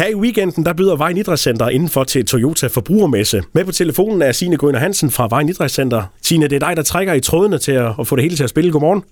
Her 0.00 0.08
i 0.16 0.18
weekenden, 0.24 0.62
der 0.66 0.74
byder 0.80 0.96
Vejen 0.96 1.18
Idrætscenter 1.22 1.68
indenfor 1.76 2.04
til 2.12 2.22
Toyota 2.26 2.66
Forbrugermesse. 2.76 3.38
Med 3.54 3.64
på 3.64 3.72
telefonen 3.72 4.20
er 4.22 4.32
Signe 4.32 4.56
Grønner 4.60 4.80
Hansen 4.86 5.10
fra 5.16 5.24
Vejen 5.34 5.48
Idrætscenter. 5.48 6.02
Signe, 6.26 6.44
det 6.50 6.56
er 6.60 6.64
dig, 6.66 6.74
der 6.76 6.82
trækker 6.82 7.14
i 7.20 7.20
trådene 7.20 7.58
til 7.66 7.72
at, 7.72 7.90
at 8.00 8.04
få 8.06 8.16
det 8.16 8.22
hele 8.26 8.36
til 8.36 8.46
at 8.48 8.52
spille. 8.54 8.72
Godmorgen. 8.72 9.02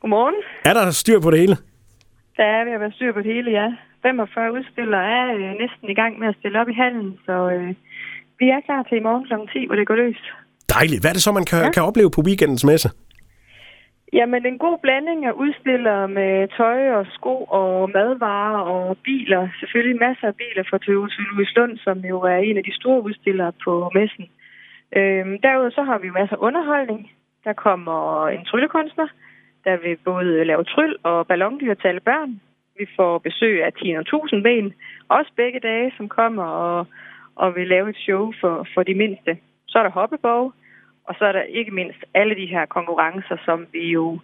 Godmorgen. 0.00 0.34
Er 0.64 0.74
der 0.78 0.90
styr 0.90 1.20
på 1.20 1.30
det 1.30 1.38
hele? 1.38 1.56
Der 2.38 2.46
er 2.56 2.64
ved 2.64 2.72
at 2.76 2.80
være 2.80 2.92
styr 2.98 3.12
på 3.12 3.20
det 3.24 3.34
hele, 3.34 3.50
ja. 3.50 3.68
45 4.02 4.52
udstillere 4.56 5.04
er 5.18 5.24
øh, 5.36 5.50
næsten 5.62 5.86
i 5.94 5.96
gang 6.00 6.12
med 6.20 6.28
at 6.28 6.36
stille 6.38 6.60
op 6.60 6.68
i 6.68 6.76
hallen, 6.82 7.08
så 7.26 7.34
øh, 7.54 7.68
vi 8.40 8.46
er 8.54 8.60
klar 8.66 8.82
til 8.88 8.96
i 9.00 9.02
morgen 9.08 9.24
kl. 9.28 9.34
10, 9.52 9.66
hvor 9.66 9.76
det 9.76 9.86
går 9.86 9.94
løs. 9.94 10.20
Dejligt. 10.76 11.00
Hvad 11.02 11.10
er 11.10 11.16
det 11.18 11.22
så, 11.22 11.32
man 11.32 11.44
kan, 11.50 11.58
ja. 11.64 11.70
kan 11.70 11.82
opleve 11.82 12.10
på 12.16 12.20
weekendens 12.28 12.64
messe? 12.64 12.88
Jamen, 14.12 14.46
en 14.46 14.58
god 14.58 14.78
blanding 14.78 15.26
af 15.26 15.32
udstillere 15.32 16.08
med 16.08 16.48
tøj 16.56 16.90
og 16.90 17.06
sko 17.16 17.34
og 17.44 17.90
madvarer 17.94 18.60
og 18.60 18.98
biler. 19.04 19.48
Selvfølgelig 19.60 19.98
masser 20.00 20.26
af 20.26 20.36
biler 20.36 20.64
fra 20.70 20.78
Toyota 20.78 21.14
Louis 21.18 21.56
Lund, 21.56 21.78
som 21.78 21.98
jo 21.98 22.20
er 22.20 22.36
en 22.36 22.56
af 22.56 22.64
de 22.64 22.74
store 22.74 23.02
udstillere 23.02 23.52
på 23.64 23.90
messen. 23.94 24.26
Øhm, 24.96 25.38
derudover 25.42 25.70
så 25.70 25.82
har 25.82 25.98
vi 25.98 26.06
jo 26.06 26.12
masser 26.12 26.36
af 26.36 26.44
underholdning. 26.46 27.10
Der 27.44 27.52
kommer 27.52 28.28
en 28.28 28.44
tryllekunstner, 28.44 29.08
der 29.64 29.76
vil 29.76 29.96
både 30.04 30.44
lave 30.44 30.64
tryl 30.64 30.94
og 31.02 31.26
ballondyr 31.26 31.74
til 31.74 31.88
alle 31.88 32.00
børn. 32.00 32.40
Vi 32.78 32.86
får 32.96 33.18
besøg 33.18 33.64
af 33.64 33.72
10.000 33.78 34.42
ben, 34.42 34.72
også 35.08 35.30
begge 35.36 35.60
dage, 35.60 35.92
som 35.96 36.08
kommer 36.08 36.44
og, 36.44 36.86
og 37.36 37.56
vil 37.56 37.68
lave 37.68 37.90
et 37.90 37.96
show 37.96 38.32
for, 38.40 38.66
for 38.74 38.82
de 38.82 38.94
mindste. 38.94 39.38
Så 39.68 39.78
er 39.78 39.82
der 39.82 39.90
hoppeborg, 39.90 40.52
og 41.04 41.14
så 41.18 41.24
er 41.24 41.32
der 41.32 41.42
ikke 41.42 41.70
mindst 41.70 42.04
alle 42.14 42.34
de 42.34 42.46
her 42.46 42.66
konkurrencer, 42.66 43.36
som 43.44 43.66
vi 43.72 43.84
jo 43.98 44.18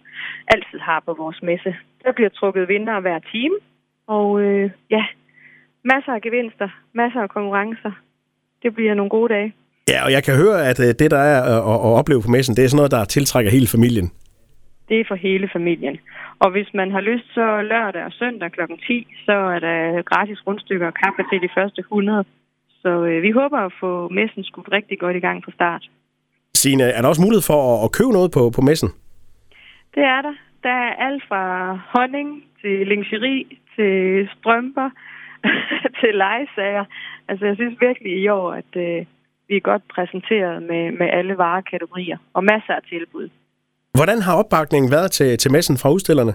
altid 0.47 0.79
har 0.79 0.99
på 1.05 1.13
vores 1.13 1.41
messe. 1.41 1.75
Der 2.03 2.11
bliver 2.11 2.29
trukket 2.29 2.67
vinder 2.67 2.99
hver 2.99 3.19
time, 3.19 3.55
og 4.07 4.41
øh, 4.41 4.71
ja, 4.89 5.05
masser 5.83 6.11
af 6.13 6.21
gevinster, 6.21 6.69
masser 6.93 7.21
af 7.21 7.29
konkurrencer. 7.29 7.91
Det 8.63 8.75
bliver 8.75 8.93
nogle 8.93 9.09
gode 9.09 9.33
dage. 9.33 9.53
Ja, 9.91 10.05
og 10.05 10.11
jeg 10.11 10.23
kan 10.23 10.35
høre, 10.43 10.57
at 10.69 10.79
øh, 10.79 10.91
det, 10.99 11.11
der 11.11 11.21
er 11.31 11.39
at, 11.53 11.61
at 11.87 11.91
opleve 11.99 12.21
på 12.25 12.31
messen, 12.31 12.55
det 12.55 12.63
er 12.63 12.69
sådan 12.69 12.81
noget, 12.81 12.91
der 12.91 13.03
tiltrækker 13.05 13.51
hele 13.51 13.67
familien. 13.75 14.07
Det 14.89 14.99
er 14.99 15.05
for 15.07 15.15
hele 15.15 15.49
familien. 15.53 15.97
Og 16.39 16.49
hvis 16.51 16.69
man 16.73 16.91
har 16.91 17.01
lyst, 17.01 17.27
så 17.33 17.61
lørdag 17.61 18.03
og 18.05 18.11
søndag 18.11 18.51
kl. 18.51 18.61
10, 18.87 19.07
så 19.25 19.31
er 19.31 19.59
der 19.59 20.01
gratis 20.01 20.47
rundstykker 20.47 20.87
og 20.87 20.93
kaffe 20.93 21.23
til 21.31 21.41
de 21.41 21.49
første 21.57 21.79
100. 21.79 22.25
Så 22.81 22.89
øh, 23.05 23.23
vi 23.23 23.31
håber 23.31 23.57
at 23.57 23.73
få 23.79 24.09
messen 24.09 24.43
skudt 24.43 24.71
rigtig 24.71 24.99
godt 24.99 25.15
i 25.15 25.19
gang 25.19 25.43
fra 25.43 25.51
start. 25.51 25.83
Signe, 26.61 26.83
er 26.83 27.01
der 27.01 27.09
også 27.09 27.21
mulighed 27.21 27.45
for 27.51 27.59
at, 27.69 27.77
at 27.85 27.91
købe 27.97 28.11
noget 28.17 28.31
på, 28.31 28.41
på 28.55 28.61
messen? 28.61 28.89
Det 29.95 30.03
er 30.15 30.21
der. 30.27 30.35
Der 30.63 30.75
er 30.85 30.91
alt 31.07 31.23
fra 31.29 31.43
honning 31.95 32.29
til 32.61 32.87
lingerie 32.87 33.45
til 33.75 33.93
strømper 34.35 34.89
til 35.99 36.11
legesager. 36.23 36.85
Altså 37.29 37.45
jeg 37.45 37.55
synes 37.55 37.75
virkelig 37.81 38.11
i 38.23 38.27
år, 38.27 38.51
at 38.61 38.71
øh, 38.75 39.05
vi 39.47 39.55
er 39.55 39.69
godt 39.71 39.83
præsenteret 39.95 40.63
med, 40.63 40.83
med 40.99 41.07
alle 41.17 41.37
varekategorier 41.37 42.17
og 42.33 42.43
masser 42.43 42.73
af 42.73 42.83
tilbud. 42.89 43.29
Hvordan 43.93 44.21
har 44.21 44.35
opbakningen 44.41 44.91
været 44.91 45.11
til, 45.11 45.37
til 45.37 45.51
messen 45.51 45.77
fra 45.77 45.91
udstillerne? 45.91 46.33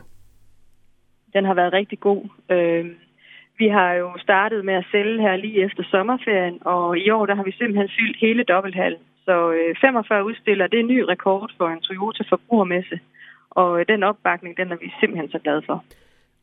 Den 1.33 1.45
har 1.45 1.55
været 1.55 1.73
rigtig 1.73 2.01
god. 2.01 2.23
Øh, 2.51 2.85
vi 3.59 3.69
har 3.69 3.93
jo 3.93 4.09
startet 4.19 4.65
med 4.65 4.75
at 4.75 4.87
sælge 4.93 5.21
her 5.21 5.37
lige 5.37 5.65
efter 5.67 5.83
sommerferien, 5.91 6.59
og 6.65 6.99
i 6.99 7.11
år 7.11 7.27
der 7.27 7.35
har 7.35 7.43
vi 7.43 7.53
simpelthen 7.53 7.91
fyldt 7.99 8.19
hele 8.21 8.45
dobbelthallen. 8.45 9.03
Så 9.25 9.53
øh, 9.53 9.75
45 9.81 10.25
udstillere, 10.25 10.69
det 10.69 10.77
er 10.79 10.85
en 10.85 10.95
ny 10.95 11.01
rekord 11.01 11.51
for 11.59 11.69
en 11.69 11.81
Toyota 11.81 12.23
forbrugermesse. 12.29 12.97
Og 13.51 13.81
øh, 13.81 13.87
den 13.89 14.03
opbakning, 14.03 14.57
den 14.57 14.73
er 14.73 14.77
vi 14.77 14.93
simpelthen 15.01 15.31
så 15.31 15.39
glade 15.45 15.63
for. 15.67 15.85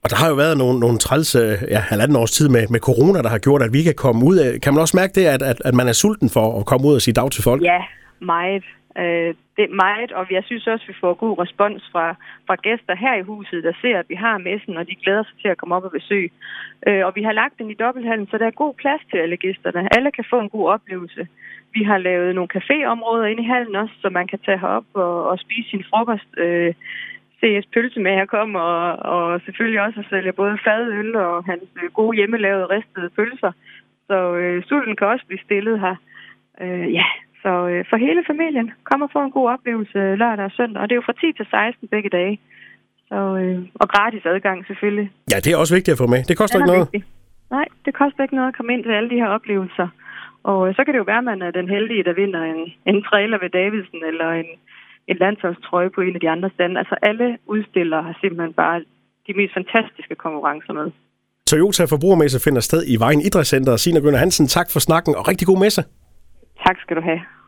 Og 0.03 0.09
der 0.09 0.15
har 0.15 0.29
jo 0.29 0.35
været 0.35 0.57
nogle, 0.57 0.79
nogle 0.79 0.97
træls 0.97 1.35
ja, 1.69 1.79
halvanden 1.79 2.17
års 2.17 2.31
tid 2.31 2.49
med, 2.49 2.67
med 2.67 2.79
corona, 2.79 3.21
der 3.21 3.29
har 3.29 3.37
gjort, 3.37 3.61
at 3.61 3.73
vi 3.73 3.83
kan 3.83 3.95
komme 3.95 4.25
ud. 4.25 4.59
Kan 4.63 4.73
man 4.73 4.81
også 4.81 4.97
mærke 4.97 5.13
det, 5.19 5.25
at, 5.25 5.41
at, 5.41 5.61
at 5.65 5.73
man 5.73 5.87
er 5.87 5.93
sulten 5.93 6.29
for 6.29 6.59
at 6.59 6.65
komme 6.65 6.87
ud 6.87 6.95
og 6.95 7.01
sige 7.01 7.13
dag 7.13 7.31
til 7.31 7.43
folk? 7.43 7.61
Ja, 7.63 7.81
meget. 8.19 8.63
Øh, 8.97 9.33
det 9.55 9.63
er 9.65 9.79
meget, 9.85 10.11
og 10.11 10.27
jeg 10.31 10.43
synes 10.45 10.67
også, 10.67 10.83
at 10.83 10.89
vi 10.89 10.99
får 10.99 11.13
god 11.13 11.39
respons 11.39 11.89
fra, 11.91 12.15
fra 12.47 12.55
gæster 12.55 12.95
her 12.95 13.15
i 13.15 13.21
huset, 13.21 13.63
der 13.63 13.73
ser, 13.81 13.99
at 13.99 14.09
vi 14.09 14.15
har 14.15 14.37
messen, 14.37 14.77
og 14.77 14.87
de 14.87 14.95
glæder 15.03 15.23
sig 15.23 15.37
til 15.41 15.47
at 15.47 15.57
komme 15.57 15.75
op 15.75 15.83
og 15.83 15.91
besøge. 15.91 16.29
Øh, 16.87 17.05
og 17.05 17.11
vi 17.15 17.23
har 17.23 17.31
lagt 17.31 17.59
den 17.59 17.71
i 17.71 17.79
dobbelthallen, 17.83 18.27
så 18.27 18.37
der 18.37 18.47
er 18.47 18.61
god 18.63 18.73
plads 18.73 19.01
til 19.11 19.17
alle 19.17 19.37
gæsterne. 19.37 19.93
Alle 19.95 20.11
kan 20.11 20.25
få 20.29 20.39
en 20.39 20.49
god 20.49 20.69
oplevelse. 20.69 21.27
Vi 21.73 21.83
har 21.83 21.97
lavet 21.97 22.35
nogle 22.35 22.53
caféområder 22.55 23.25
inde 23.25 23.43
i 23.43 23.51
hallen 23.53 23.75
også, 23.75 23.93
så 24.01 24.09
man 24.09 24.27
kan 24.27 24.39
tage 24.45 24.59
herop 24.59 24.85
og, 24.93 25.29
og 25.29 25.39
spise 25.39 25.69
sin 25.69 25.83
frokost. 25.89 26.29
Øh, 26.37 26.73
CS 27.39 27.65
Pølsemager 27.73 28.25
kommer 28.25 28.59
og, 28.59 28.87
og 29.13 29.41
selvfølgelig 29.45 29.81
også 29.81 29.99
at 29.99 30.05
sælge 30.09 30.33
både 30.33 30.57
fadøl 30.63 31.15
og 31.15 31.45
hans 31.45 31.63
øh, 31.83 31.91
gode 31.91 32.17
hjemmelavede 32.17 32.65
ristede 32.65 33.09
pølser. 33.09 33.51
Så 34.07 34.35
øh, 34.35 34.63
sulten 34.63 34.95
kan 34.95 35.07
også 35.07 35.25
blive 35.25 35.45
stillet 35.45 35.79
her. 35.79 35.95
Øh, 36.61 36.93
ja, 36.93 37.05
så 37.43 37.51
øh, 37.71 37.85
for 37.89 37.97
hele 37.97 38.21
familien, 38.31 38.67
kom 38.89 39.01
og 39.01 39.09
få 39.13 39.21
en 39.23 39.35
god 39.37 39.47
oplevelse 39.55 39.99
lørdag 40.21 40.45
og 40.45 40.51
søndag. 40.59 40.81
Og 40.81 40.85
det 40.87 40.93
er 40.93 41.01
jo 41.01 41.07
fra 41.09 41.19
10 41.21 41.33
til 41.37 41.45
16 41.51 41.87
begge 41.87 42.09
dage. 42.09 42.39
Så, 43.09 43.19
øh, 43.41 43.59
og 43.81 43.87
gratis 43.93 44.25
adgang 44.25 44.65
selvfølgelig. 44.69 45.07
Ja, 45.31 45.37
det 45.43 45.49
er 45.51 45.57
også 45.57 45.75
vigtigt 45.77 45.93
at 45.95 46.01
få 46.03 46.07
med. 46.13 46.21
Det 46.29 46.37
koster 46.37 46.57
ikke 46.59 46.71
noget. 46.73 46.87
Vigtig. 46.93 47.03
Nej, 47.57 47.67
det 47.85 47.93
koster 48.01 48.23
ikke 48.23 48.35
noget 48.35 48.49
at 48.51 48.55
komme 48.57 48.73
ind 48.73 48.83
til 48.83 48.93
alle 48.97 49.09
de 49.09 49.21
her 49.21 49.29
oplevelser. 49.37 49.87
Og 50.43 50.59
øh, 50.67 50.75
så 50.75 50.81
kan 50.83 50.93
det 50.93 50.99
jo 51.03 51.09
være, 51.11 51.23
at 51.23 51.29
man 51.31 51.41
er 51.41 51.51
den 51.51 51.69
heldige, 51.75 52.03
der 52.03 52.13
vinder 52.21 52.41
en, 52.53 52.61
en 52.91 53.03
trailer 53.09 53.37
ved 53.43 53.49
Davidsen, 53.59 54.01
eller 54.09 54.29
en, 54.41 54.49
en 55.07 55.17
landsholdstrøje 55.23 55.89
på 55.95 56.01
en 56.01 56.15
af 56.15 56.21
de 56.21 56.29
andre 56.29 56.49
stande. 56.55 56.79
Altså 56.81 56.95
alle 57.01 57.37
udstillere 57.53 58.03
har 58.03 58.15
simpelthen 58.21 58.53
bare 58.53 58.77
de 59.27 59.33
mest 59.39 59.53
fantastiske 59.53 60.15
konkurrencer 60.15 60.73
med. 60.73 60.87
Toyota 61.51 61.83
Forbrugermesse 61.85 62.39
finder 62.45 62.61
sted 62.61 62.81
i 62.93 62.95
Vejen 63.03 63.21
Idrætscenter. 63.21 63.75
Sina 63.75 63.99
Gunnar 63.99 64.19
Hansen, 64.19 64.47
tak 64.47 64.67
for 64.73 64.79
snakken 64.79 65.15
og 65.15 65.27
rigtig 65.27 65.47
god 65.47 65.59
messe. 65.59 65.81
Tak 66.65 66.79
skal 66.81 66.95
du 66.97 67.01
have. 67.01 67.40